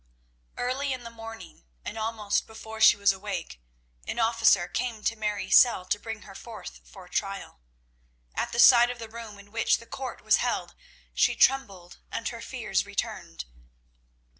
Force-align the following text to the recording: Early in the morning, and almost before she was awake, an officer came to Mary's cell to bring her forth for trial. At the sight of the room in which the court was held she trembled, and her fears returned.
Early 0.57 0.91
in 0.93 1.03
the 1.03 1.11
morning, 1.11 1.63
and 1.85 1.95
almost 1.95 2.47
before 2.47 2.81
she 2.81 2.97
was 2.97 3.11
awake, 3.13 3.61
an 4.07 4.17
officer 4.17 4.67
came 4.67 5.03
to 5.03 5.15
Mary's 5.15 5.55
cell 5.55 5.85
to 5.85 5.99
bring 5.99 6.23
her 6.23 6.33
forth 6.33 6.81
for 6.85 7.07
trial. 7.07 7.59
At 8.33 8.51
the 8.51 8.57
sight 8.57 8.89
of 8.89 8.97
the 8.97 9.07
room 9.09 9.37
in 9.37 9.51
which 9.51 9.77
the 9.77 9.85
court 9.85 10.23
was 10.23 10.37
held 10.37 10.73
she 11.13 11.35
trembled, 11.35 11.99
and 12.11 12.27
her 12.29 12.41
fears 12.41 12.83
returned. 12.83 13.45